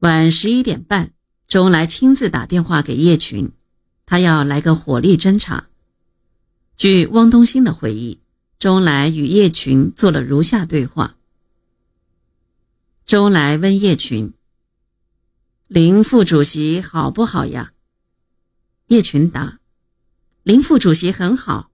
[0.00, 1.12] 晚十一点半，
[1.46, 3.52] 周恩来亲自打电话给叶群，
[4.06, 5.68] 他要来个火力侦查。
[6.74, 8.18] 据汪东兴的回忆，
[8.58, 11.16] 周恩来与叶群做了如下对话：
[13.04, 14.32] 周恩来问叶群
[15.68, 17.74] ：“林副主席好不好呀？”
[18.88, 19.58] 叶群答
[20.42, 21.70] ：“林副主席很好。”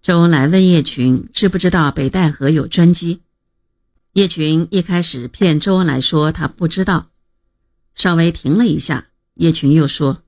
[0.00, 3.22] 周恩来问叶群：“知不知道北戴河有专机？”
[4.16, 7.10] 叶群一开始骗周恩来说他不知道，
[7.94, 10.22] 稍微停了一下，叶群又说：“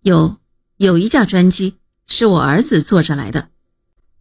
[0.00, 0.38] 有
[0.78, 3.50] 有一架专机是我儿子坐着来的，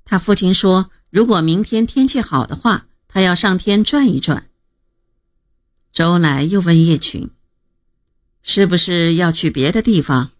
[0.03, 4.49] 他父亲说如果明天天气好的话，他要上天转一转。”
[5.93, 7.29] 周恩来又问叶群
[8.43, 10.31] ：“是不是要去别的地方？”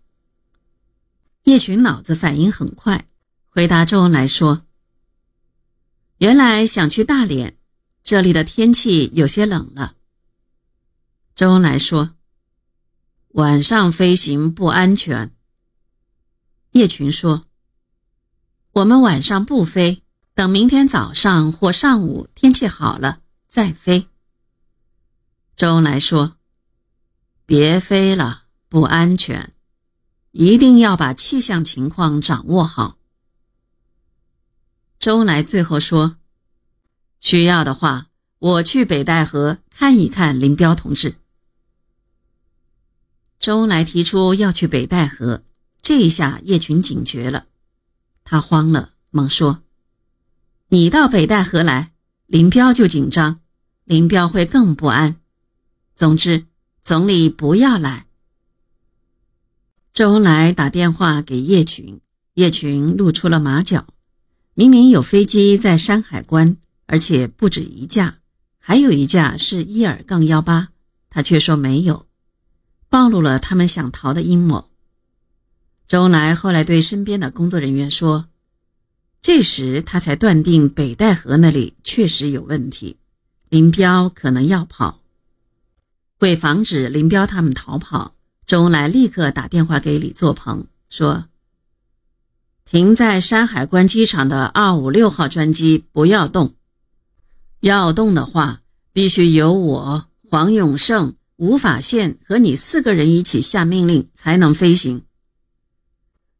[1.45, 3.07] 叶群脑子反应很快，
[3.47, 4.63] 回答周恩来说
[6.19, 7.57] ：“原来想去大连。”
[8.05, 9.95] 这里的天气有些冷了。
[11.33, 12.15] 周恩来说
[13.33, 15.35] ：“晚上飞行不安全。”
[16.73, 17.45] 叶群说
[18.73, 20.03] ：“我们晚上不飞，
[20.35, 24.07] 等明天早上或上午天气好了再飞。”
[25.57, 26.37] 周恩来说
[27.47, 29.51] ：“别飞了，不安全，
[30.29, 32.99] 一定要把气象情况掌握好。”
[34.99, 36.17] 周恩来最后说。
[37.25, 41.15] 需要的话，我去北戴河看一看林彪同志。
[43.39, 45.41] 周恩来提出要去北戴河，
[45.81, 47.47] 这一下叶群警觉了，
[48.23, 49.63] 他慌了，猛说
[50.69, 51.93] ：“你到北戴河来，
[52.27, 53.39] 林彪就紧张，
[53.85, 55.19] 林彪会更不安。
[55.95, 56.45] 总之，
[56.83, 58.05] 总理不要来。”
[59.91, 61.99] 周恩来打电话给叶群，
[62.35, 63.87] 叶群露出了马脚，
[64.53, 66.57] 明明有飞机在山海关。
[66.87, 68.19] 而且不止一架，
[68.59, 70.69] 还有一架是伊尔杠幺八，
[71.09, 72.05] 他却说没有，
[72.89, 74.69] 暴露了他们想逃的阴谋。
[75.87, 78.27] 周恩来后来对身边的工作人员说
[79.21, 82.97] ：“这时他才断定北戴河那里确实有问题，
[83.49, 85.01] 林彪可能要跑。
[86.19, 91.25] 为防止林彪他们逃跑，周恩来立刻打电话给李作鹏说
[92.65, 96.55] ：‘停在山海关机场的二五六号专机不要动。’”
[97.65, 98.61] 要动的话，
[98.93, 105.03] 必须由我黄永胜、吴法宪和你四个人一起下命令才能飞行。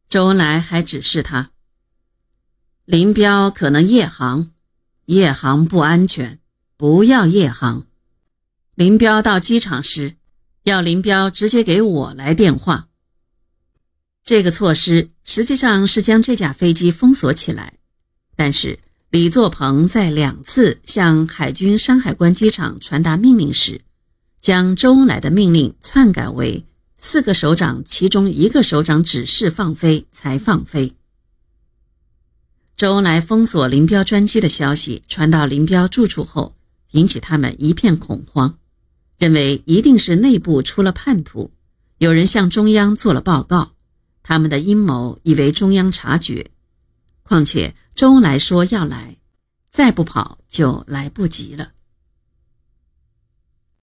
[0.08, 1.50] 周恩来还指示他：
[2.84, 4.52] 林彪可能夜航，
[5.06, 6.38] 夜航不安全，
[6.76, 7.88] 不要夜航。
[8.76, 10.14] 林彪到机场时，
[10.62, 12.86] 要林彪直接给我来电话。
[14.22, 17.78] 这个措施实际上是将这架飞机封锁起来，
[18.36, 18.78] 但是。
[19.16, 23.80] 李作鹏在两次向海军山海关机场传达命令时，
[24.42, 26.66] 将周恩来的命令篡改为
[26.98, 30.92] 四个首长其中一个首长指示放飞才放飞。
[32.76, 36.54] 周恩来封锁林彪专机的消息传到林彪住处后，
[36.90, 38.58] 引起他们一片恐慌，
[39.16, 41.50] 认为一定是内部出了叛徒，
[41.96, 43.72] 有人向中央做了报告，
[44.22, 46.50] 他们的阴谋已为中央察觉。
[47.22, 49.16] 况且周来说要来，
[49.70, 51.72] 再不跑就来不及了。